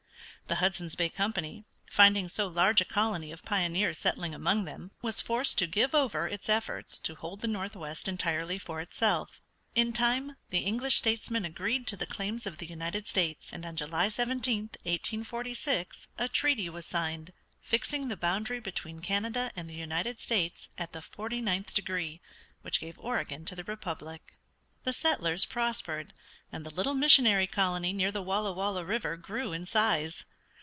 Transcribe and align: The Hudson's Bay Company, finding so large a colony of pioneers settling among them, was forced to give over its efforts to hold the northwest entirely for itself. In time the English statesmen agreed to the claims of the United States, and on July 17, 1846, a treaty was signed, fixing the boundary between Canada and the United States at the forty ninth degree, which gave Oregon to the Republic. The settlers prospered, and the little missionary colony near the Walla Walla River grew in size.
The 0.47 0.55
Hudson's 0.55 0.95
Bay 0.95 1.07
Company, 1.07 1.63
finding 1.89 2.27
so 2.27 2.45
large 2.45 2.81
a 2.81 2.85
colony 2.85 3.31
of 3.31 3.45
pioneers 3.45 3.97
settling 3.97 4.35
among 4.35 4.65
them, 4.65 4.91
was 5.01 5.21
forced 5.21 5.57
to 5.59 5.65
give 5.65 5.95
over 5.95 6.27
its 6.27 6.49
efforts 6.49 6.99
to 6.99 7.15
hold 7.15 7.39
the 7.39 7.47
northwest 7.47 8.05
entirely 8.09 8.57
for 8.59 8.81
itself. 8.81 9.39
In 9.75 9.93
time 9.93 10.35
the 10.49 10.57
English 10.59 10.97
statesmen 10.97 11.45
agreed 11.45 11.87
to 11.87 11.95
the 11.95 12.05
claims 12.05 12.45
of 12.45 12.57
the 12.57 12.65
United 12.65 13.07
States, 13.07 13.47
and 13.53 13.65
on 13.65 13.77
July 13.77 14.09
17, 14.09 14.63
1846, 14.83 16.09
a 16.17 16.27
treaty 16.27 16.67
was 16.69 16.85
signed, 16.85 17.31
fixing 17.61 18.09
the 18.09 18.17
boundary 18.17 18.59
between 18.59 18.99
Canada 18.99 19.51
and 19.55 19.69
the 19.69 19.73
United 19.73 20.19
States 20.19 20.67
at 20.77 20.91
the 20.91 21.01
forty 21.01 21.39
ninth 21.39 21.73
degree, 21.73 22.19
which 22.61 22.81
gave 22.81 22.99
Oregon 22.99 23.45
to 23.45 23.55
the 23.55 23.63
Republic. 23.63 24.37
The 24.83 24.91
settlers 24.91 25.45
prospered, 25.45 26.11
and 26.51 26.65
the 26.65 26.71
little 26.73 26.93
missionary 26.95 27.47
colony 27.47 27.93
near 27.93 28.11
the 28.11 28.21
Walla 28.21 28.51
Walla 28.51 28.83
River 28.83 29.15
grew 29.15 29.53
in 29.53 29.65
size. 29.65 30.25